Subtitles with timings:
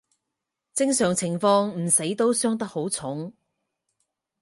[0.73, 3.35] 正常情況唔死都傷得好重